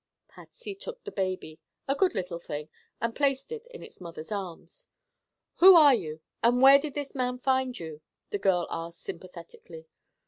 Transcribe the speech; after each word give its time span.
Patsy 0.27 0.73
took 0.73 1.03
the 1.03 1.11
baby, 1.11 1.59
a 1.87 1.93
good 1.93 2.15
little 2.15 2.39
thing, 2.39 2.69
and 2.99 3.15
placed 3.15 3.51
it 3.51 3.67
in 3.67 3.83
its 3.83 4.01
mother's 4.01 4.31
arms. 4.31 4.87
"Who 5.57 5.75
are 5.75 5.93
you, 5.93 6.21
and 6.41 6.59
where 6.59 6.79
did 6.79 6.95
this 6.95 7.13
man 7.13 7.37
find 7.37 7.77
you?" 7.79 8.01
the 8.31 8.39
girl 8.39 8.65
asked 8.71 9.01
sympathetically. 9.01 9.85